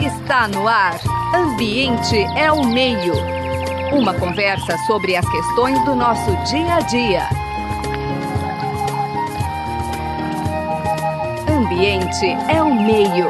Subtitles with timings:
[0.00, 1.00] Está no ar.
[1.32, 3.14] Ambiente é o meio.
[3.92, 7.28] Uma conversa sobre as questões do nosso dia a dia.
[11.48, 13.26] Ambiente é o meio.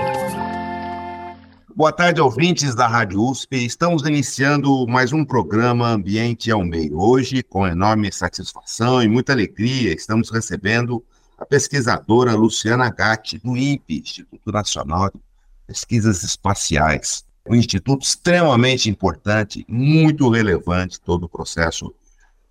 [1.77, 3.67] Boa tarde, ouvintes da Rádio USP.
[3.67, 6.99] Estamos iniciando mais um programa Ambiente é o Meio.
[6.99, 11.05] Hoje, com enorme satisfação e muita alegria, estamos recebendo
[11.39, 15.30] a pesquisadora Luciana Gatti, do INPE, Instituto Nacional de
[15.71, 17.25] Pesquisas Espaciais.
[17.49, 21.95] Um instituto extremamente importante, muito relevante todo o processo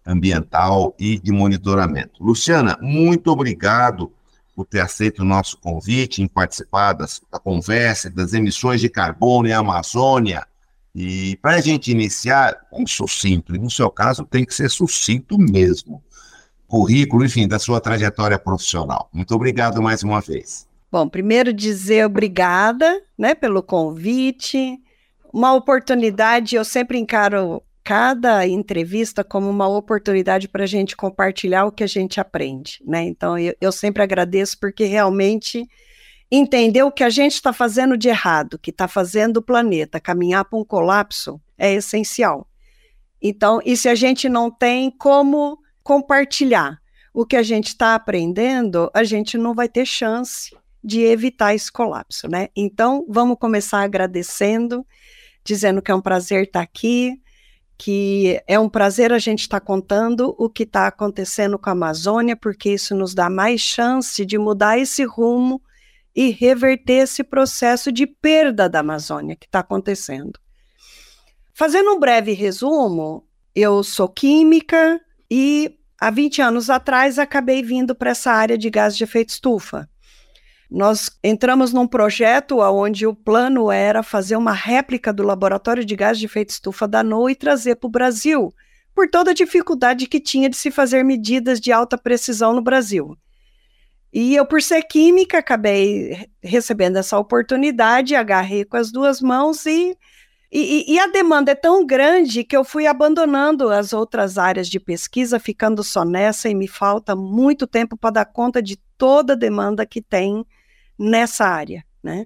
[0.05, 2.23] ambiental e de monitoramento.
[2.23, 4.09] Luciana, muito obrigado
[4.55, 9.49] por ter aceito o nosso convite em participar das, da conversa, das emissões de carbono
[9.49, 10.47] em Amazônia.
[10.95, 16.01] E para a gente iniciar, um sucinto, no seu caso tem que ser sucinto mesmo
[16.69, 19.09] currículo, enfim, da sua trajetória profissional.
[19.11, 20.68] Muito obrigado mais uma vez.
[20.91, 24.79] Bom, primeiro dizer obrigada, né, pelo convite.
[25.31, 31.71] Uma oportunidade, eu sempre encaro cada entrevista como uma oportunidade para a gente compartilhar o
[31.71, 33.03] que a gente aprende, né?
[33.03, 35.67] Então, eu, eu sempre agradeço porque realmente
[36.31, 40.45] entender o que a gente está fazendo de errado, que está fazendo o planeta caminhar
[40.45, 42.47] para um colapso, é essencial.
[43.21, 46.79] Então, e se a gente não tem como compartilhar
[47.13, 51.71] o que a gente está aprendendo, a gente não vai ter chance de evitar esse
[51.71, 52.49] colapso, né?
[52.55, 54.85] Então, vamos começar agradecendo,
[55.43, 57.19] dizendo que é um prazer estar aqui,
[57.77, 62.35] que é um prazer a gente estar contando o que está acontecendo com a Amazônia,
[62.35, 65.61] porque isso nos dá mais chance de mudar esse rumo
[66.15, 70.39] e reverter esse processo de perda da Amazônia que está acontecendo.
[71.53, 73.25] Fazendo um breve resumo,
[73.55, 74.99] eu sou química
[75.31, 79.89] e há 20 anos atrás, acabei vindo para essa área de gás de efeito estufa.
[80.69, 86.19] Nós entramos num projeto onde o plano era fazer uma réplica do laboratório de gás
[86.19, 88.53] de efeito estufa da NOAA e trazer para o Brasil,
[88.93, 93.17] por toda a dificuldade que tinha de se fazer medidas de alta precisão no Brasil.
[94.13, 99.97] E eu, por ser química, acabei recebendo essa oportunidade, agarrei com as duas mãos e
[100.51, 104.79] e, e, a demanda é tão grande que eu fui abandonando as outras áreas de
[104.79, 109.35] pesquisa, ficando só nessa, e me falta muito tempo para dar conta de toda a
[109.35, 110.43] demanda que tem
[110.99, 111.83] nessa área.
[112.03, 112.25] Né?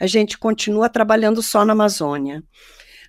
[0.00, 2.42] A gente continua trabalhando só na Amazônia.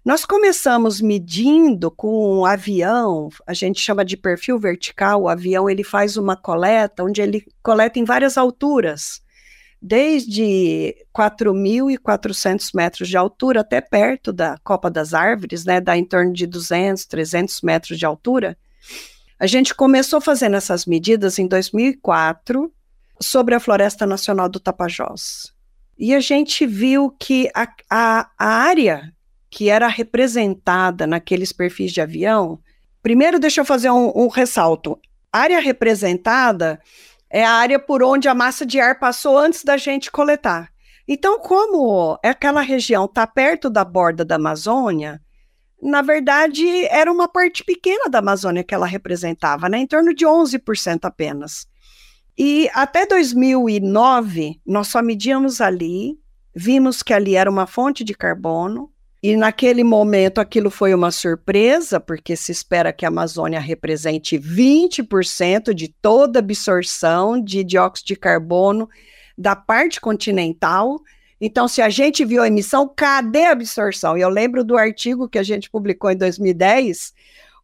[0.03, 5.84] Nós começamos medindo com um avião, a gente chama de perfil vertical, o avião ele
[5.84, 9.26] faz uma coleta, onde ele coleta em várias alturas
[9.88, 16.34] desde 4.400 metros de altura até perto da Copa das Árvores, né, dá em torno
[16.34, 18.58] de 200, 300 metros de altura.
[19.40, 22.74] A gente começou fazendo essas medidas em 2004
[23.20, 25.53] sobre a Floresta Nacional do Tapajós.
[25.98, 29.14] E a gente viu que a, a, a área
[29.50, 32.59] que era representada naqueles perfis de avião,
[33.02, 35.00] primeiro deixa eu fazer um, um ressalto.
[35.31, 36.80] A área representada
[37.30, 40.70] é a área por onde a massa de ar passou antes da gente coletar.
[41.08, 45.22] Então, como aquela região está perto da borda da Amazônia,
[45.82, 49.78] na verdade, era uma parte pequena da Amazônia que ela representava, né?
[49.78, 51.68] em torno de 11% apenas.
[52.38, 56.19] E até 2009, nós só medíamos ali,
[56.53, 58.91] vimos que ali era uma fonte de carbono,
[59.23, 65.73] e naquele momento aquilo foi uma surpresa, porque se espera que a Amazônia represente 20%
[65.73, 68.88] de toda a absorção de dióxido de carbono
[69.38, 71.00] da parte continental.
[71.41, 74.17] Então, se a gente viu a emissão, cadê a absorção?
[74.17, 77.13] Eu lembro do artigo que a gente publicou em 2010,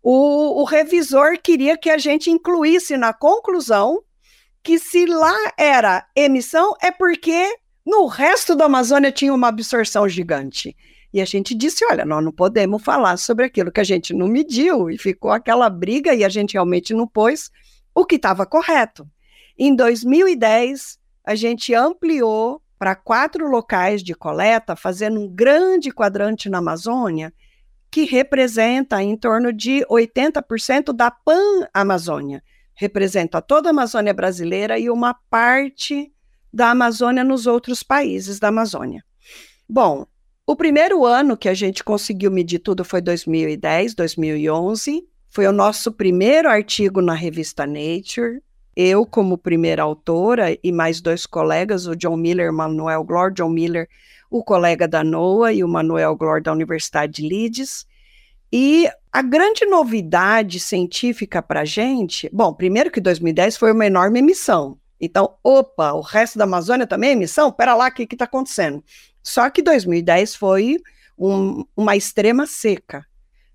[0.01, 4.01] o, o revisor queria que a gente incluísse na conclusão
[4.63, 10.75] que se lá era emissão, é porque no resto da Amazônia tinha uma absorção gigante.
[11.13, 14.27] E a gente disse: olha, nós não podemos falar sobre aquilo que a gente não
[14.27, 17.51] mediu, e ficou aquela briga e a gente realmente não pôs
[17.93, 19.07] o que estava correto.
[19.57, 26.59] Em 2010, a gente ampliou para quatro locais de coleta, fazendo um grande quadrante na
[26.59, 27.31] Amazônia,
[27.91, 32.41] que representa em torno de 80% da Pan-Amazônia.
[32.81, 36.11] Representa toda a Amazônia brasileira e uma parte
[36.51, 39.03] da Amazônia nos outros países da Amazônia.
[39.69, 40.07] Bom,
[40.47, 45.07] o primeiro ano que a gente conseguiu medir tudo foi 2010, 2011.
[45.29, 48.41] Foi o nosso primeiro artigo na revista Nature.
[48.75, 53.31] Eu, como primeira autora, e mais dois colegas, o John Miller Manuel Glor.
[53.31, 53.87] John Miller,
[54.27, 57.85] o colega da NOAA, e o Manuel Glor da Universidade de Leeds.
[58.51, 64.19] E a grande novidade científica para a gente, bom, primeiro que 2010 foi uma enorme
[64.19, 64.77] emissão.
[64.99, 67.51] Então, opa, o resto da Amazônia também é emissão?
[67.51, 68.83] Pera lá, o que está acontecendo?
[69.23, 70.79] Só que 2010 foi
[71.17, 73.05] um, uma extrema seca.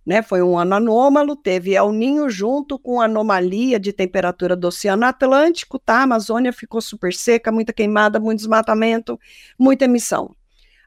[0.05, 5.05] Né, foi um ano anômalo, teve El Ninho junto com anomalia de temperatura do Oceano
[5.05, 5.99] Atlântico, tá?
[5.99, 9.19] A Amazônia ficou super seca, muita queimada, muito desmatamento,
[9.59, 10.33] muita emissão.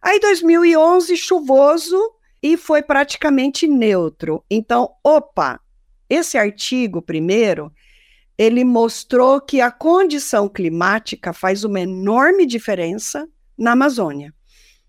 [0.02, 2.00] Aí 2011 chuvoso
[2.42, 4.44] e foi praticamente neutro.
[4.50, 5.60] Então, opa,
[6.10, 7.72] esse artigo primeiro,
[8.38, 13.28] ele mostrou que a condição climática faz uma enorme diferença
[13.58, 14.34] na Amazônia.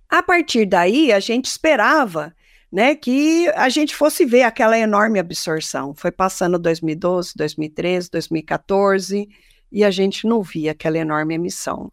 [0.08, 2.34] A partir daí, a gente esperava
[2.70, 5.94] né, que a gente fosse ver aquela enorme absorção.
[5.94, 9.28] Foi passando 2012, 2013, 2014
[9.72, 11.90] e a gente não via aquela enorme emissão.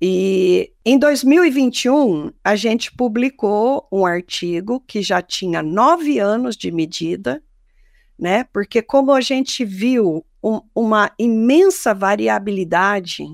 [0.00, 7.42] E em 2021, a gente publicou um artigo que já tinha nove anos de medida,
[8.18, 8.44] né?
[8.44, 13.24] Porque como a gente viu um, uma imensa variabilidade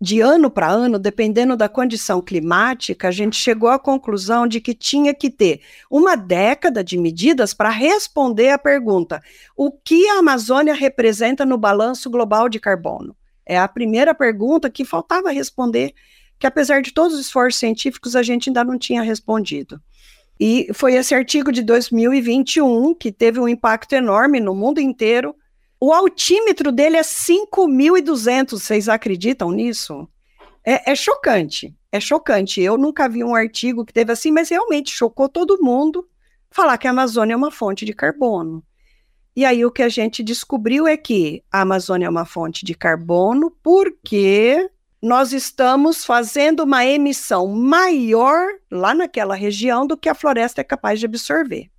[0.00, 4.72] de ano para ano, dependendo da condição climática, a gente chegou à conclusão de que
[4.72, 5.60] tinha que ter
[5.90, 9.20] uma década de medidas para responder à pergunta:
[9.56, 13.14] o que a Amazônia representa no balanço global de carbono?
[13.44, 15.94] É a primeira pergunta que faltava responder,
[16.38, 19.80] que apesar de todos os esforços científicos, a gente ainda não tinha respondido.
[20.38, 25.34] E foi esse artigo de 2021 que teve um impacto enorme no mundo inteiro,
[25.78, 30.08] o altímetro dele é 5.200, vocês acreditam nisso?
[30.64, 32.60] É, é, chocante, é chocante.
[32.60, 36.06] Eu nunca vi um artigo que teve assim, mas realmente chocou todo mundo
[36.50, 38.62] falar que a Amazônia é uma fonte de carbono.
[39.34, 42.74] E aí o que a gente descobriu é que a Amazônia é uma fonte de
[42.74, 44.68] carbono porque
[45.00, 51.00] nós estamos fazendo uma emissão maior lá naquela região do que a floresta é capaz
[51.00, 51.70] de absorver.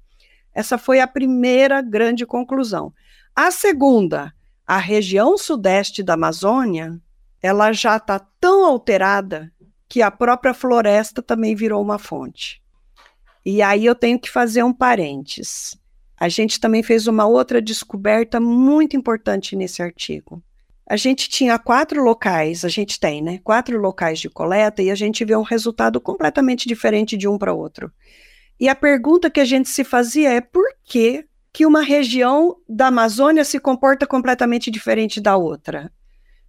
[0.54, 2.94] Essa foi a primeira grande conclusão.
[3.36, 4.34] A segunda,
[4.66, 7.00] a região sudeste da Amazônia,
[7.42, 9.52] ela já está tão alterada
[9.88, 12.62] que a própria floresta também virou uma fonte.
[13.46, 15.78] E aí eu tenho que fazer um parênteses.
[16.22, 20.40] A gente também fez uma outra descoberta muito importante nesse artigo.
[20.88, 23.40] A gente tinha quatro locais, a gente tem, né?
[23.44, 27.56] Quatro locais de coleta e a gente vê um resultado completamente diferente de um para
[27.56, 27.92] outro.
[28.60, 32.90] E a pergunta que a gente se fazia é por que que uma região da
[32.90, 35.92] Amazônia se comporta completamente diferente da outra.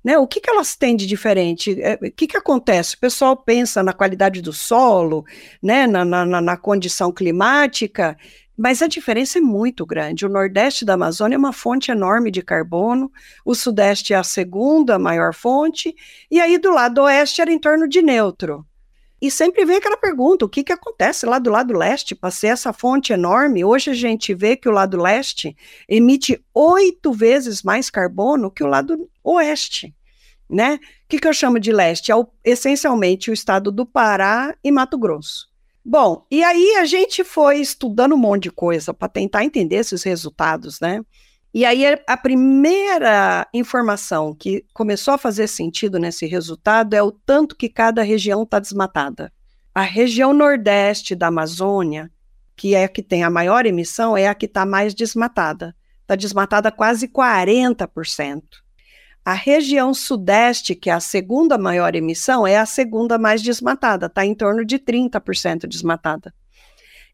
[0.05, 0.19] Né?
[0.19, 1.81] O que, que elas têm de diferente?
[1.81, 2.97] É, o que, que acontece?
[2.97, 5.25] O pessoal pensa na qualidade do solo,
[5.63, 5.87] né?
[5.87, 8.17] na, na, na condição climática,
[8.57, 10.27] mas a diferença é muito grande.
[10.27, 13.11] O Nordeste da Amazônia é uma fonte enorme de carbono,
[13.45, 15.95] o Sudeste é a segunda maior fonte,
[16.31, 18.67] e aí do lado oeste era em torno de neutro.
[19.23, 22.49] E sempre vem aquela pergunta: o que, que acontece lá do lado leste para ser
[22.49, 23.65] essa fonte enorme?
[23.65, 25.57] Hoje a gente vê que o lado leste
[25.89, 29.95] emite oito vezes mais carbono que o lado oeste.
[30.51, 30.75] Né?
[30.75, 30.79] O
[31.09, 32.11] que, que eu chamo de leste?
[32.11, 35.52] É o, essencialmente o estado do Pará e Mato Grosso.
[35.85, 40.03] Bom, e aí a gente foi estudando um monte de coisa para tentar entender esses
[40.05, 41.01] resultados, né?
[41.53, 47.57] E aí a primeira informação que começou a fazer sentido nesse resultado é o tanto
[47.57, 49.31] que cada região está desmatada.
[49.75, 52.11] A região nordeste da Amazônia,
[52.57, 55.75] que é a que tem a maior emissão, é a que está mais desmatada.
[56.03, 58.43] Está desmatada quase 40%.
[59.25, 64.27] A região sudeste, que é a segunda maior emissão, é a segunda mais desmatada, está
[64.27, 66.35] em torno de 30% desmatada.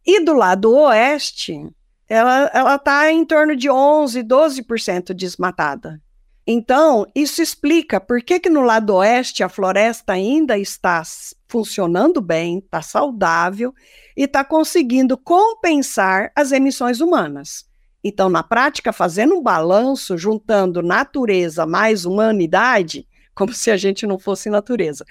[0.07, 1.69] E do lado oeste,
[2.09, 6.01] ela está em torno de 11, 12% desmatada.
[6.47, 11.03] Então, isso explica por que, que no lado oeste a floresta ainda está
[11.47, 13.75] funcionando bem, está saudável
[14.17, 17.67] e está conseguindo compensar as emissões humanas.
[18.03, 24.19] Então, na prática, fazendo um balanço, juntando natureza mais humanidade, como se a gente não
[24.19, 25.05] fosse natureza.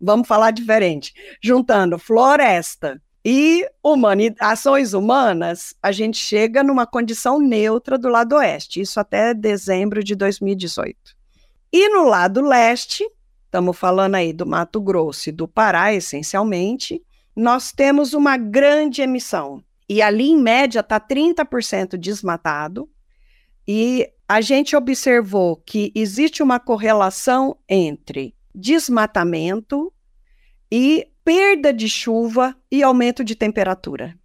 [0.00, 1.12] Vamos falar diferente.
[1.42, 3.68] Juntando floresta e
[4.40, 10.14] ações humanas, a gente chega numa condição neutra do lado oeste, isso até dezembro de
[10.14, 10.96] 2018.
[11.72, 13.08] E no lado leste,
[13.44, 17.02] estamos falando aí do Mato Grosso e do Pará, essencialmente,
[17.34, 19.62] nós temos uma grande emissão.
[19.92, 22.88] E ali, em média, está 30% desmatado.
[23.68, 29.92] E a gente observou que existe uma correlação entre desmatamento
[30.70, 34.18] e perda de chuva e aumento de temperatura.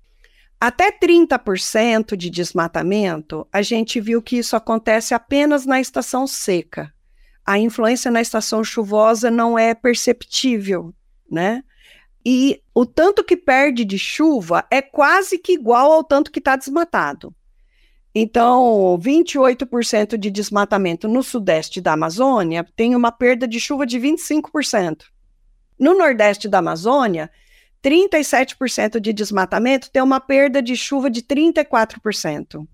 [0.58, 6.94] Até 30% de desmatamento, a gente viu que isso acontece apenas na estação seca.
[7.46, 10.96] A influência na estação chuvosa não é perceptível,
[11.30, 11.62] né?
[12.30, 16.58] E o tanto que perde de chuva é quase que igual ao tanto que está
[16.58, 17.34] desmatado.
[18.14, 25.06] Então, 28% de desmatamento no sudeste da Amazônia tem uma perda de chuva de 25%.
[25.80, 27.32] No nordeste da Amazônia,
[27.82, 32.68] 37% de desmatamento tem uma perda de chuva de 34%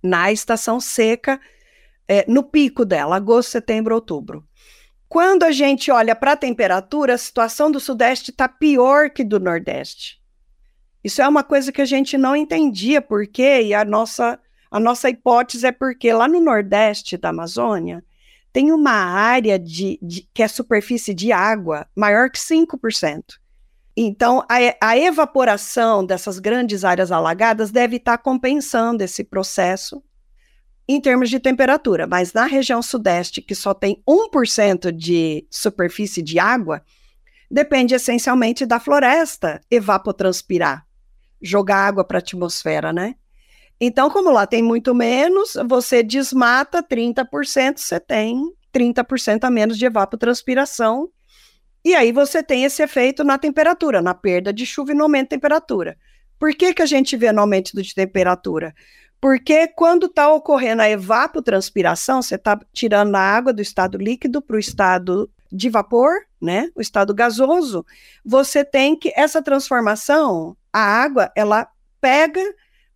[0.00, 1.40] na estação seca,
[2.06, 4.46] é, no pico dela, agosto, setembro, outubro.
[5.12, 9.38] Quando a gente olha para a temperatura, a situação do Sudeste está pior que do
[9.38, 10.18] Nordeste.
[11.04, 14.40] Isso é uma coisa que a gente não entendia por quê, e a nossa,
[14.70, 18.02] a nossa hipótese é porque lá no Nordeste da Amazônia
[18.54, 23.22] tem uma área de, de que é superfície de água maior que 5%.
[23.94, 30.02] Então, a, a, evaporação dessas grandes áreas alagadas deve estar compensando esse processo
[30.88, 36.38] em termos de temperatura, mas na região sudeste, que só tem 1% de superfície de
[36.38, 36.82] água,
[37.50, 40.86] depende essencialmente da floresta evapotranspirar,
[41.40, 43.14] jogar água para a atmosfera, né?
[43.80, 49.84] Então, como lá tem muito menos, você desmata 30%, você tem 30% a menos de
[49.84, 51.10] evapotranspiração,
[51.84, 55.24] e aí você tem esse efeito na temperatura, na perda de chuva e no aumento
[55.24, 55.96] de temperatura.
[56.38, 58.72] Por que, que a gente vê no aumento de temperatura?
[59.22, 64.56] Porque quando está ocorrendo a evapotranspiração, você está tirando a água do estado líquido para
[64.56, 66.68] o estado de vapor, né?
[66.74, 67.86] O estado gasoso,
[68.24, 71.68] você tem que essa transformação, a água, ela
[72.00, 72.42] pega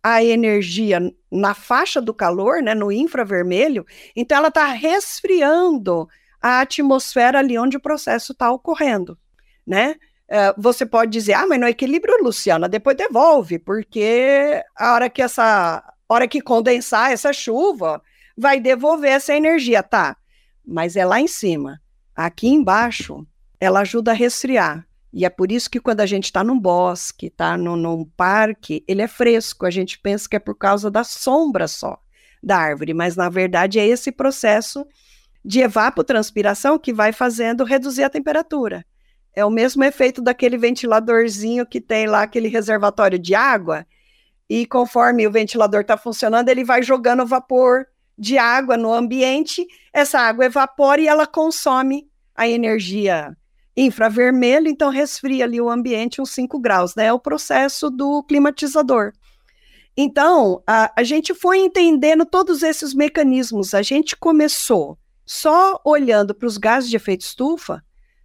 [0.03, 0.99] a energia
[1.31, 6.09] na faixa do calor, né, no infravermelho, então ela está resfriando
[6.41, 9.17] a atmosfera ali onde o processo está ocorrendo,
[9.65, 9.95] né?
[10.29, 15.21] Uh, você pode dizer, ah, mas no equilíbrio, Luciana, depois devolve, porque a hora que
[15.21, 18.01] essa hora que condensar essa chuva,
[18.37, 20.15] vai devolver essa energia, tá?
[20.65, 21.81] Mas é lá em cima.
[22.15, 23.25] Aqui embaixo,
[23.59, 24.87] ela ajuda a resfriar.
[25.11, 28.83] E é por isso que quando a gente está num bosque, está num, num, parque,
[28.87, 29.65] ele é fresco.
[29.65, 31.99] A gente pensa que é por causa da sombra só
[32.43, 34.85] da árvore, mas na verdade é esse processo
[35.43, 38.85] de evapotranspiração que vai fazendo reduzir a temperatura.
[39.33, 43.85] É o mesmo efeito daquele ventiladorzinho que tem lá, aquele reservatório de água,
[44.49, 47.85] e conforme o ventilador está funcionando, ele vai jogando vapor
[48.17, 53.35] de água no ambiente, essa água evapora e ela consome a energia
[53.75, 57.05] infravermelho, então resfria ali o ambiente uns 5 graus, né?
[57.05, 59.13] É o processo do climatizador.
[59.95, 63.75] Então, a, a gente foi entendendo todos esses mecanismos.
[63.75, 67.83] A gente começou só olhando para os gases de efeito estufa,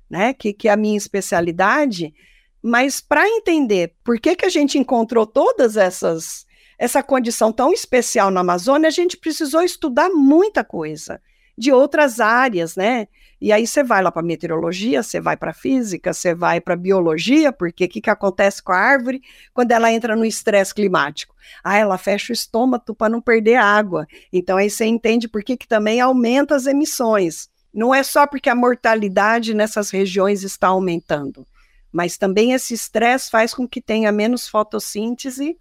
[0.08, 0.32] né?
[0.32, 2.14] Que, que é a minha especialidade,
[2.62, 6.46] mas para entender por que, que a gente encontrou todas essas
[6.78, 11.20] essa condição tão especial na Amazônia, a gente precisou estudar muita coisa
[11.56, 13.06] de outras áreas, né?
[13.40, 17.52] E aí você vai lá para meteorologia, você vai para física, você vai para biologia,
[17.52, 21.34] porque o que, que acontece com a árvore quando ela entra no estresse climático?
[21.62, 24.06] Ah, ela fecha o estômago para não perder água.
[24.32, 27.48] Então aí você entende por que, que também aumenta as emissões.
[27.72, 31.46] Não é só porque a mortalidade nessas regiões está aumentando
[31.92, 35.56] mas também esse estresse faz com que tenha menos fotossíntese.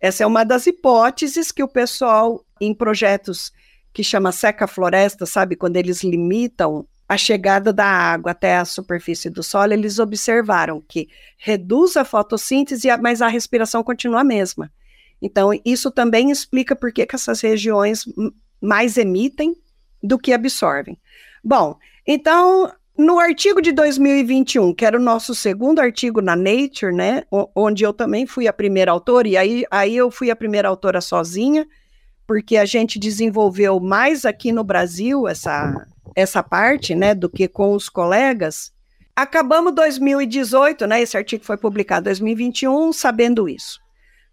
[0.00, 3.52] Essa é uma das hipóteses que o pessoal, em projetos
[3.92, 9.28] que chama seca floresta, sabe, quando eles limitam a chegada da água até a superfície
[9.28, 14.72] do solo, eles observaram que reduz a fotossíntese, mas a respiração continua a mesma.
[15.20, 18.04] Então, isso também explica por que, que essas regiões
[18.60, 19.54] mais emitem
[20.02, 20.98] do que absorvem.
[21.42, 27.24] Bom, então no artigo de 2021, que era o nosso segundo artigo na Nature, né,
[27.54, 31.00] onde eu também fui a primeira autora, e aí, aí eu fui a primeira autora
[31.00, 31.66] sozinha,
[32.26, 37.74] porque a gente desenvolveu mais aqui no Brasil essa, essa parte, né, do que com
[37.74, 38.72] os colegas.
[39.16, 43.80] Acabamos 2018, né, esse artigo foi publicado em 2021, sabendo isso.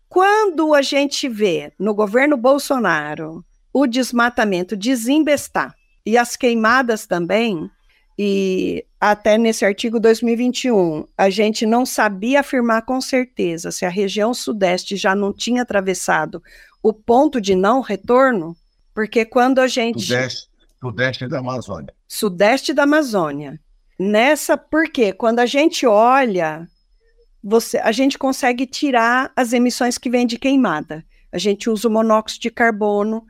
[0.08, 5.74] Quando a gente vê no governo Bolsonaro o desmatamento desembestar
[6.06, 7.70] e as queimadas também,
[8.18, 14.34] e até nesse artigo 2021, a gente não sabia afirmar com certeza se a região
[14.34, 16.41] sudeste já não tinha atravessado
[16.84, 18.56] o ponto de não retorno,
[18.94, 20.01] porque quando a gente.
[20.01, 20.50] Sudeste,
[20.80, 21.94] sudeste da Amazônia.
[22.08, 23.60] Sudeste da Amazônia.
[24.00, 26.68] Nessa, porque quando a gente olha,
[27.44, 31.06] você, a gente consegue tirar as emissões que vêm de queimada.
[31.32, 33.25] A gente usa o monóxido de carbono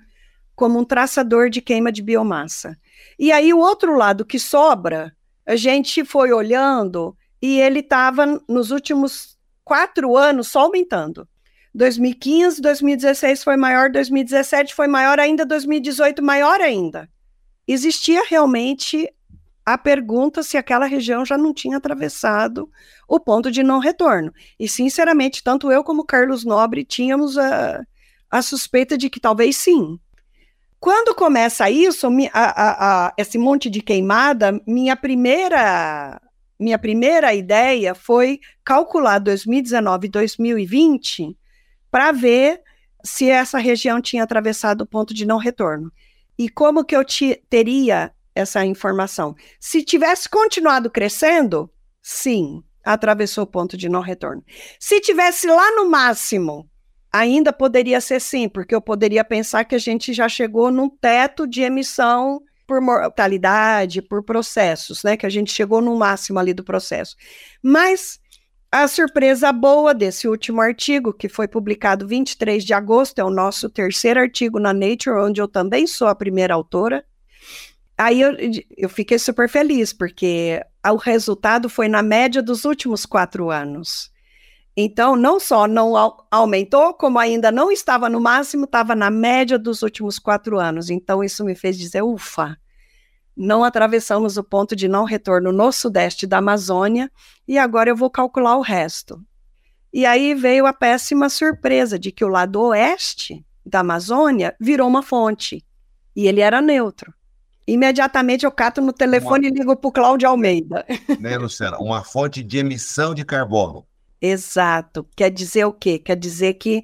[0.56, 2.78] como um traçador de queima de biomassa.
[3.18, 5.16] E aí o outro lado que sobra,
[5.46, 11.28] a gente foi olhando e ele estava nos últimos quatro anos só aumentando.
[11.74, 17.10] 2015, 2016 foi maior, 2017 foi maior ainda, 2018 maior ainda.
[17.68, 19.10] Existia realmente
[19.66, 22.70] a pergunta se aquela região já não tinha atravessado
[23.08, 24.34] o ponto de não retorno.
[24.60, 27.82] E, sinceramente, tanto eu como Carlos Nobre tínhamos a,
[28.30, 30.00] a suspeita de que talvez sim.
[30.82, 36.20] Quando começa isso, a, a, a, esse monte de queimada, minha primeira
[36.60, 41.38] minha primeira ideia foi calcular 2019 e 2020
[41.92, 42.62] para ver
[43.04, 45.92] se essa região tinha atravessado o ponto de não retorno.
[46.36, 49.36] E como que eu te, teria essa informação?
[49.60, 51.70] Se tivesse continuado crescendo,
[52.02, 54.44] sim, atravessou o ponto de não retorno.
[54.80, 56.68] Se tivesse lá no máximo,
[57.12, 61.46] ainda poderia ser sim, porque eu poderia pensar que a gente já chegou num teto
[61.46, 65.18] de emissão por mortalidade, por processos, né?
[65.18, 67.18] Que a gente chegou no máximo ali do processo.
[67.62, 68.20] Mas
[68.72, 73.70] a surpresa boa desse último artigo, que foi publicado 23 de agosto, é o nosso
[73.70, 77.04] terceiro artigo na Nature, onde eu também sou a primeira autora.
[77.98, 78.32] Aí eu,
[78.78, 84.10] eu fiquei super feliz, porque o resultado foi na média dos últimos quatro anos.
[84.76, 85.94] Então, não só não
[86.30, 90.90] aumentou, como ainda não estava no máximo, estava na média dos últimos quatro anos.
[90.90, 92.58] Então, isso me fez dizer: ufa,
[93.36, 97.12] não atravessamos o ponto de não retorno no sudeste da Amazônia
[97.48, 99.22] e agora eu vou calcular o resto.
[99.94, 105.04] E aí veio a péssima surpresa de que o lado oeste da Amazônia virou uma
[105.04, 105.66] fonte
[106.16, 107.14] e ele era neutro.
[107.68, 109.56] Imediatamente eu cato no telefone uma...
[109.56, 110.86] e ligo para o Cláudio Almeida.
[111.20, 111.78] Né, Luciana?
[111.78, 113.86] Uma fonte de emissão de carbono.
[114.22, 115.08] Exato.
[115.16, 115.98] Quer dizer o quê?
[115.98, 116.84] Quer dizer que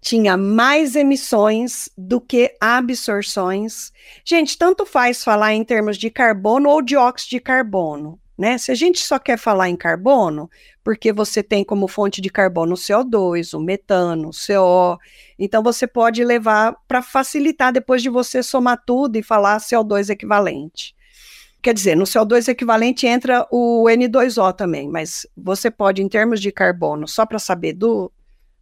[0.00, 3.92] tinha mais emissões do que absorções.
[4.24, 8.56] Gente, tanto faz falar em termos de carbono ou dióxido de carbono, né?
[8.56, 10.48] Se a gente só quer falar em carbono,
[10.82, 14.98] porque você tem como fonte de carbono o CO2, o metano, o CO,
[15.38, 20.94] então você pode levar para facilitar depois de você somar tudo e falar CO2 equivalente.
[21.68, 26.50] Quer dizer, no CO2 equivalente entra o N2O também, mas você pode, em termos de
[26.50, 28.10] carbono, só para saber do,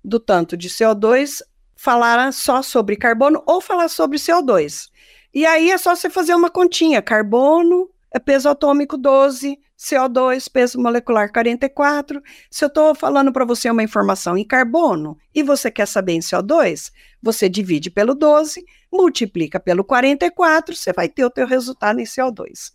[0.05, 1.41] do tanto de CO2,
[1.77, 4.89] falar só sobre carbono ou falar sobre CO2.
[5.33, 10.81] E aí é só você fazer uma continha: carbono é peso atômico 12, CO2, peso
[10.81, 12.21] molecular 44.
[12.51, 16.19] Se eu estou falando para você uma informação em carbono e você quer saber em
[16.19, 16.91] CO2,
[17.23, 22.73] você divide pelo 12, multiplica pelo 44, você vai ter o teu resultado em CO2.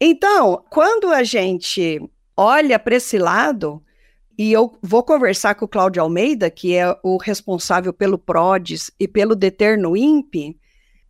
[0.00, 2.00] Então, quando a gente
[2.36, 3.82] olha para esse lado,
[4.38, 9.08] e eu vou conversar com o Cláudio Almeida, que é o responsável pelo PRODES e
[9.08, 10.56] pelo DETER no INPE,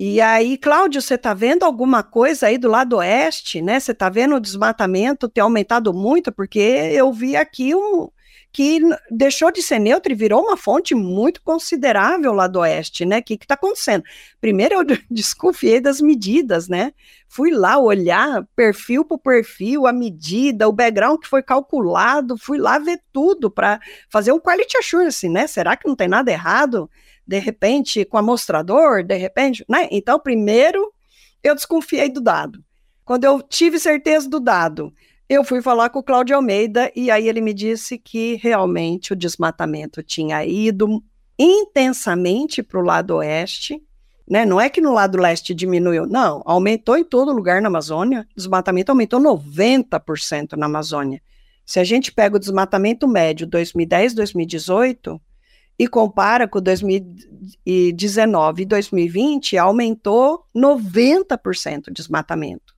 [0.01, 3.81] e aí, Cláudio, você está vendo alguma coisa aí do lado oeste, né?
[3.81, 6.31] Você está vendo o desmatamento ter aumentado muito?
[6.31, 8.09] Porque eu vi aqui um,
[8.53, 8.81] que
[9.11, 13.19] deixou de ser neutro e virou uma fonte muito considerável lá do oeste, né?
[13.19, 14.03] O que está acontecendo?
[14.41, 16.93] Primeiro, eu desconfiei das medidas, né?
[17.29, 22.79] Fui lá olhar perfil por perfil, a medida, o background que foi calculado, fui lá
[22.79, 23.81] ver tudo para
[24.11, 25.47] fazer um quality assurance, né?
[25.47, 26.91] Será que não tem nada errado?
[27.27, 29.89] De repente, com amostrador, de repente, né?
[29.91, 30.91] Então, primeiro,
[31.43, 32.65] eu desconfiei do dado.
[33.05, 34.93] Quando eu tive certeza do dado,
[35.29, 39.17] eu fui falar com o Cláudio Almeida e aí ele me disse que realmente o
[39.17, 41.03] desmatamento tinha ido
[41.39, 43.83] intensamente para o lado oeste,
[44.27, 44.47] né?
[44.47, 48.27] Não é que no lado leste diminuiu, não, aumentou em todo lugar na Amazônia.
[48.33, 51.21] O desmatamento aumentou 90% na Amazônia.
[51.65, 55.21] Se a gente pega o desmatamento médio 2010, 2018
[55.79, 62.78] e compara com 2019 e 2020, aumentou 90% o desmatamento.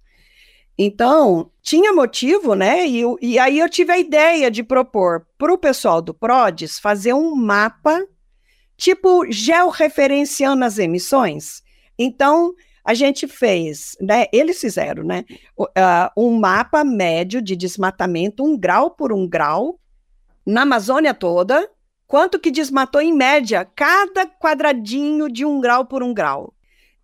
[0.82, 2.86] Então, tinha motivo, né?
[2.86, 7.12] E, e aí eu tive a ideia de propor para o pessoal do PRODES fazer
[7.12, 8.02] um mapa,
[8.78, 11.62] tipo georreferenciando as emissões.
[11.98, 14.24] Então, a gente fez, né?
[14.32, 15.26] Eles fizeram, né?
[15.54, 15.68] Uh,
[16.16, 19.78] um mapa médio de desmatamento, um grau por um grau,
[20.46, 21.68] na Amazônia toda.
[22.06, 26.54] Quanto que desmatou em média cada quadradinho de um grau por um grau.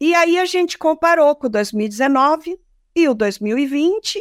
[0.00, 2.58] E aí a gente comparou com 2019
[2.96, 4.18] e o 2020,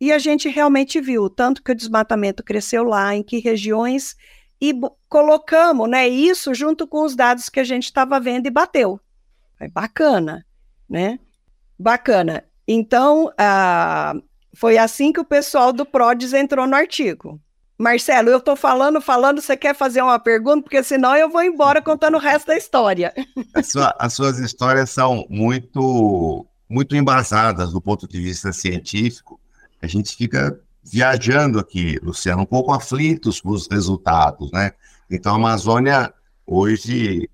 [0.00, 4.16] e a gente realmente viu tanto que o desmatamento cresceu lá, em que regiões,
[4.60, 4.74] e
[5.08, 9.00] colocamos né, isso junto com os dados que a gente estava vendo e bateu.
[9.56, 10.44] Foi bacana,
[10.90, 11.20] né?
[11.78, 12.44] Bacana.
[12.66, 17.40] Então, uh, foi assim que o pessoal do PRODES entrou no artigo.
[17.78, 20.62] Marcelo, eu estou falando, falando, você quer fazer uma pergunta?
[20.62, 23.12] Porque senão eu vou embora contando o resto da história.
[23.64, 29.38] Sua, as suas histórias são muito muito embasadas do ponto de vista científico,
[29.82, 34.72] a gente fica viajando aqui, Luciano, um pouco aflitos com os resultados, né?
[35.10, 36.12] Então, a Amazônia,
[36.46, 37.28] hoje,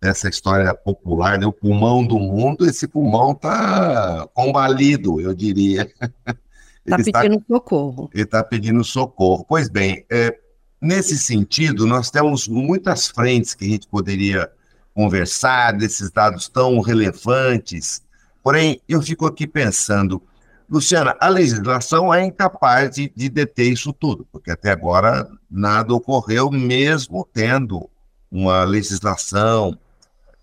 [0.00, 5.90] essa história popular, né, o pulmão do mundo, esse pulmão está combalido, eu diria.
[6.86, 8.10] Está pedindo socorro.
[8.14, 9.44] Ele está pedindo socorro.
[9.48, 10.38] Pois bem, é,
[10.80, 14.48] nesse sentido, nós temos muitas frentes que a gente poderia
[14.94, 18.05] conversar, desses dados tão relevantes
[18.46, 20.22] Porém, eu fico aqui pensando,
[20.70, 26.48] Luciana, a legislação é incapaz de, de deter isso tudo, porque até agora nada ocorreu,
[26.48, 27.90] mesmo tendo
[28.30, 29.76] uma legislação,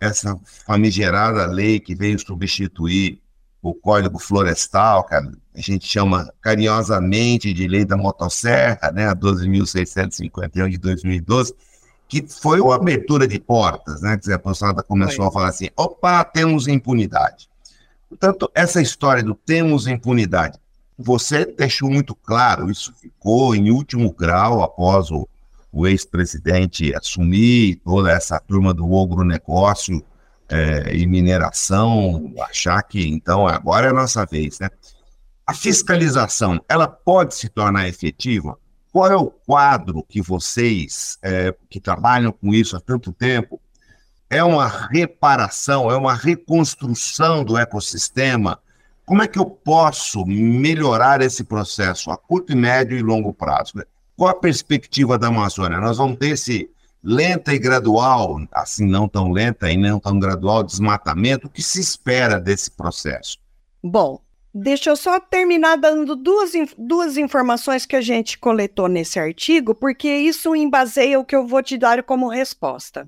[0.02, 3.22] essa famigerada lei que veio substituir
[3.62, 5.24] o Código Florestal, que a
[5.56, 11.56] gente chama carinhosamente de Lei da Motosserra, né, a 12.651 de 2012,
[12.10, 16.22] que foi uma abertura de portas, né, que a pessoa começou a falar assim, opa,
[16.26, 17.53] temos impunidade.
[18.14, 20.60] Portanto, essa história do temos impunidade,
[20.96, 25.28] você deixou muito claro, isso ficou em último grau após o,
[25.72, 30.06] o ex-presidente assumir toda essa turma do agronegócio
[30.48, 34.70] é, e mineração, achar que então agora é a nossa vez, né?
[35.46, 38.56] A fiscalização, ela pode se tornar efetiva?
[38.92, 43.60] Qual é o quadro que vocês, é, que trabalham com isso há tanto tempo,
[44.34, 48.60] é uma reparação, é uma reconstrução do ecossistema?
[49.06, 53.74] Como é que eu posso melhorar esse processo a curto, médio e longo prazo?
[54.18, 55.80] Qual a perspectiva da Amazônia?
[55.80, 56.68] Nós vamos ter esse
[57.04, 61.80] lenta e gradual, assim não tão lenta e não tão gradual desmatamento, o que se
[61.80, 63.38] espera desse processo?
[63.84, 64.20] Bom,
[64.52, 70.08] deixa eu só terminar dando duas, duas informações que a gente coletou nesse artigo, porque
[70.08, 73.08] isso embaseia o que eu vou te dar como resposta.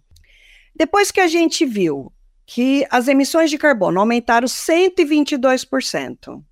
[0.75, 2.11] Depois que a gente viu
[2.45, 6.43] que as emissões de carbono aumentaram 122%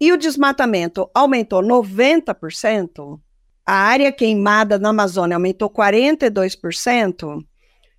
[0.00, 3.20] e o desmatamento aumentou 90%,
[3.66, 7.44] a área queimada na Amazônia aumentou 42%,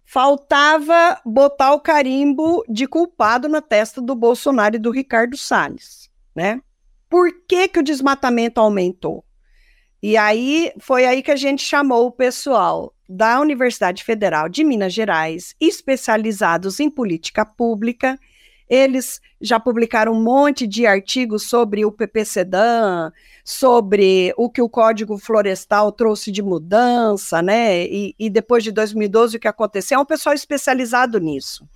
[0.05, 6.61] faltava botar o carimbo de culpado na testa do Bolsonaro e do Ricardo Salles, né?
[7.09, 9.23] Por que, que o desmatamento aumentou?
[10.01, 14.91] E aí foi aí que a gente chamou o pessoal da Universidade Federal de Minas
[14.91, 18.19] Gerais, especializados em política pública.
[18.67, 23.11] Eles já publicaram um monte de artigos sobre o PPCDAN,
[23.45, 27.85] sobre o que o Código Florestal trouxe de mudança, né?
[27.85, 31.67] E, e depois de 2012 o que aconteceu, é um pessoal especializado nisso.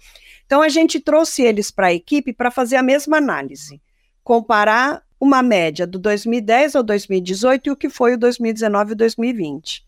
[0.45, 3.80] Então a gente trouxe eles para a equipe para fazer a mesma análise,
[4.23, 9.87] comparar uma média do 2010 ao 2018 e o que foi o 2019 e 2020.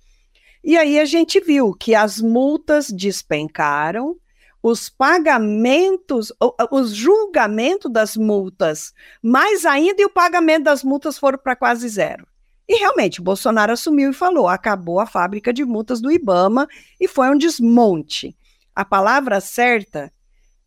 [0.64, 4.18] E aí a gente viu que as multas despencaram,
[4.62, 6.34] os pagamentos,
[6.70, 8.94] os julgamentos das multas,
[9.24, 12.28] mais ainda, e o pagamento das multas foram para quase zero.
[12.68, 16.68] E realmente, Bolsonaro assumiu e falou: acabou a fábrica de multas do Ibama
[17.00, 18.38] e foi um desmonte.
[18.76, 20.12] A palavra certa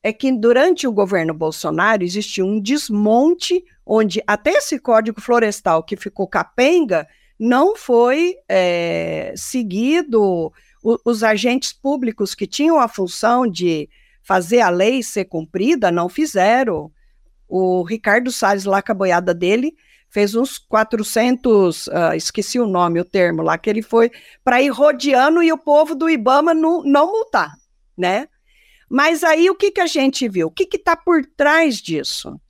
[0.03, 5.97] é que durante o governo Bolsonaro existiu um desmonte, onde até esse código florestal que
[5.97, 7.07] ficou capenga
[7.45, 10.53] não foi é, seguido
[11.05, 13.91] os agentes públicos que tinham a função de
[14.23, 16.93] fazer a lei ser cumprida não fizeram.
[17.49, 19.75] O Ricardo Salles, lá com a boiada dele,
[20.09, 24.13] fez uns 400, uh, ah, esqueci o nome, o termo lá, que ele foi
[24.45, 27.57] para ir rodeando e o povo do Ibama não, não multar,
[27.99, 28.29] né?
[28.89, 30.47] Mas aí o que, que a gente viu?
[30.47, 32.41] O que está por trás disso?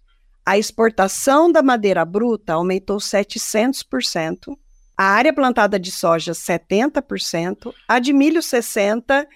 [0.44, 4.58] A exportação da madeira bruta aumentou 700%,
[4.96, 9.26] a área plantada de soja 70%, a de milho 60%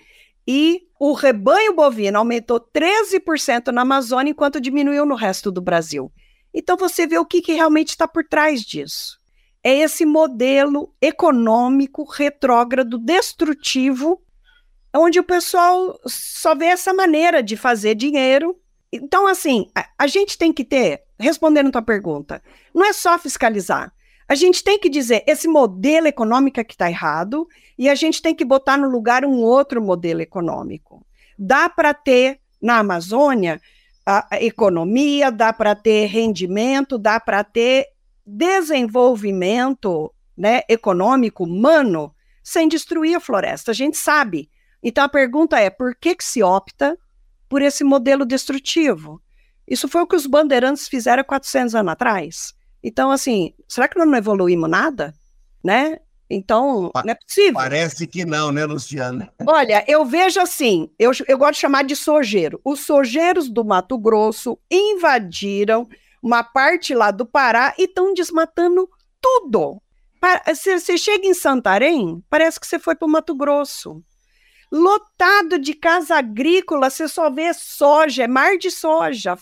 [0.46, 6.12] e o rebanho bovino aumentou 13% na Amazônia, enquanto diminuiu no resto do Brasil.
[6.54, 9.18] Então você vê o que, que realmente está por trás disso.
[9.62, 14.22] É esse modelo econômico retrógrado, destrutivo,
[14.94, 18.56] onde o pessoal só vê essa maneira de fazer dinheiro.
[18.92, 22.42] Então, assim, a, a gente tem que ter, respondendo a tua pergunta,
[22.72, 23.92] não é só fiscalizar,
[24.28, 27.46] a gente tem que dizer esse modelo econômico que está errado
[27.78, 31.06] e a gente tem que botar no lugar um outro modelo econômico.
[31.38, 33.60] Dá para ter na Amazônia
[34.04, 37.86] a, a economia, dá para ter rendimento, dá para ter
[38.24, 42.12] desenvolvimento né, econômico humano
[42.42, 43.70] sem destruir a floresta.
[43.70, 44.50] A gente sabe.
[44.82, 46.98] Então a pergunta é: por que, que se opta
[47.48, 49.22] por esse modelo destrutivo?
[49.66, 52.55] Isso foi o que os bandeirantes fizeram 400 anos atrás.
[52.86, 55.12] Então, assim, será que nós não evoluímos nada?
[55.62, 55.98] Né?
[56.30, 57.54] Então, pa não é possível.
[57.54, 59.28] Parece que não, né, Luciana?
[59.44, 62.60] Olha, eu vejo assim, eu, eu gosto de chamar de sojeiro.
[62.64, 65.88] Os sojeiros do Mato Grosso invadiram
[66.22, 68.88] uma parte lá do Pará e estão desmatando
[69.20, 69.82] tudo.
[70.46, 74.00] Você chega em Santarém, parece que você foi para o Mato Grosso.
[74.70, 79.36] Lotado de casa agrícola, você só vê soja, é mar de soja.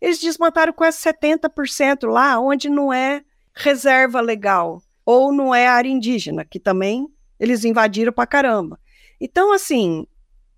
[0.00, 3.22] Eles desmataram quase 70% lá, onde não é
[3.54, 7.08] reserva legal, ou não é área indígena, que também
[7.38, 8.78] eles invadiram pra caramba.
[9.20, 10.06] Então, assim,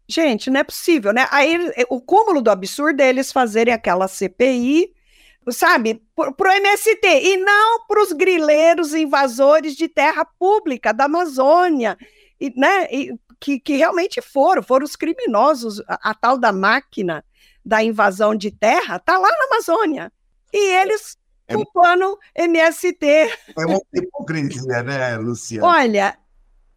[0.09, 1.27] gente, não é possível, né?
[1.31, 4.93] Aí o cúmulo do absurdo é eles fazerem aquela CPI
[5.51, 11.97] sabe, para o MST, e não para os grileiros invasores de terra pública da Amazônia,
[12.41, 17.25] e, né, e, que, que realmente foram, foram os criminosos, a, a tal da máquina
[17.65, 20.13] da invasão de terra, está lá na Amazônia.
[20.53, 23.07] E eles é, culpando MST.
[23.07, 25.67] É uma hipocrisia, né, Luciana?
[25.67, 26.19] Olha,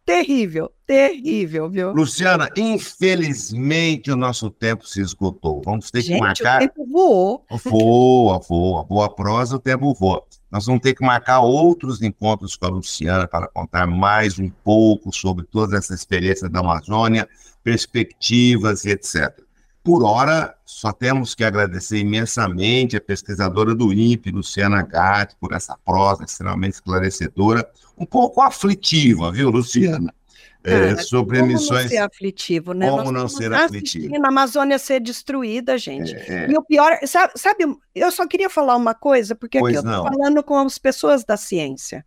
[0.04, 1.92] terrível, terrível, viu?
[1.92, 5.60] Luciana, infelizmente o nosso tempo se esgotou.
[5.64, 6.56] Vamos ter Gente, que marcar.
[6.56, 7.46] O tempo voou.
[7.64, 10.22] Voa, voa, boa prosa, o tempo voa.
[10.50, 15.12] Nós vamos ter que marcar outros encontros com a Luciana para contar mais um pouco
[15.12, 17.28] sobre toda essa experiência da Amazônia,
[17.64, 19.45] perspectivas e etc.
[19.86, 25.78] Por hora, só temos que agradecer imensamente a pesquisadora do INPE, Luciana Gatti, por essa
[25.84, 27.64] prosa extremamente esclarecedora,
[27.96, 30.12] um pouco aflitiva, viu, Luciana?
[30.64, 31.68] É, sobre como emissões.
[31.68, 32.90] Como não ser aflitivo, né?
[32.90, 34.18] Como Nós não ser aflitivo?
[34.18, 36.16] Na Amazônia ser destruída, gente.
[36.16, 36.50] É, é.
[36.50, 40.02] E o pior, sabe, sabe, eu só queria falar uma coisa, porque aqui eu estou
[40.02, 42.04] falando com as pessoas da ciência.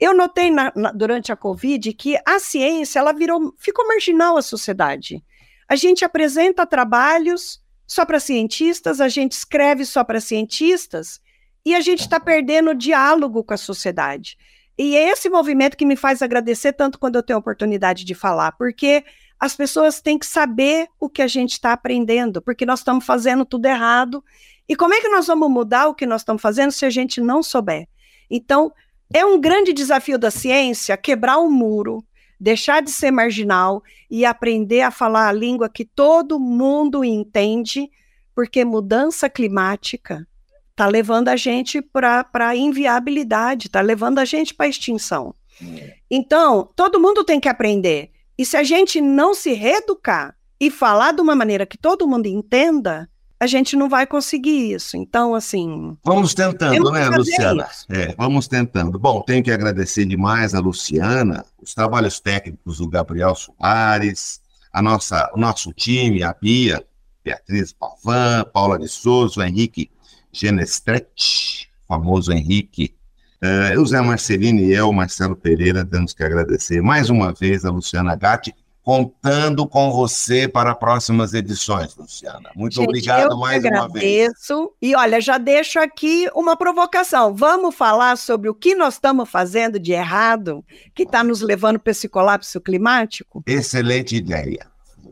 [0.00, 4.42] Eu notei na, na, durante a Covid que a ciência ela virou, ficou marginal à
[4.42, 5.22] sociedade.
[5.68, 11.20] A gente apresenta trabalhos só para cientistas, a gente escreve só para cientistas,
[11.64, 14.36] e a gente está perdendo o diálogo com a sociedade.
[14.76, 18.14] E é esse movimento que me faz agradecer tanto quando eu tenho a oportunidade de
[18.14, 19.04] falar, porque
[19.38, 23.44] as pessoas têm que saber o que a gente está aprendendo, porque nós estamos fazendo
[23.44, 24.24] tudo errado.
[24.68, 27.20] E como é que nós vamos mudar o que nós estamos fazendo se a gente
[27.20, 27.86] não souber?
[28.30, 28.72] Então,
[29.12, 32.04] é um grande desafio da ciência quebrar o muro,
[32.44, 37.90] deixar de ser marginal e aprender a falar a língua que todo mundo entende,
[38.34, 40.28] porque mudança climática
[40.70, 45.34] está levando a gente para a inviabilidade, está levando a gente para a extinção.
[45.58, 45.94] É.
[46.10, 48.10] Então, todo mundo tem que aprender.
[48.36, 52.26] E se a gente não se reeducar e falar de uma maneira que todo mundo
[52.26, 54.96] entenda, a gente não vai conseguir isso.
[54.96, 55.96] Então, assim.
[56.04, 57.68] Vamos tentando, né, Luciana?
[57.88, 58.98] É, vamos tentando.
[58.98, 64.40] Bom, tenho que agradecer demais a Luciana, os trabalhos técnicos do Gabriel Soares,
[64.72, 66.84] a nossa, o nosso time, a Bia,
[67.24, 69.90] Beatriz Pavan, Paula de Souza, o Henrique
[70.32, 72.94] Genestretti, famoso Henrique,
[73.42, 77.70] uh, o Zé Marcelino e eu, Marcelo Pereira, temos que agradecer mais uma vez a
[77.70, 82.50] Luciana Gatti contando com você para próximas edições, Luciana.
[82.54, 84.54] Muito Gente, obrigado mais agradeço.
[84.54, 84.78] uma vez.
[84.82, 87.34] E olha, já deixo aqui uma provocação.
[87.34, 90.62] Vamos falar sobre o que nós estamos fazendo de errado,
[90.94, 93.42] que está nos levando para esse colapso climático?
[93.46, 94.66] Excelente ideia.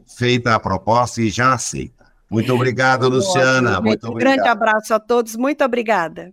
[0.06, 2.12] Feita a proposta e já aceita.
[2.30, 3.80] Muito obrigado, Luciana.
[3.80, 5.34] Muito um grande abraço a todos.
[5.34, 6.32] Muito obrigada.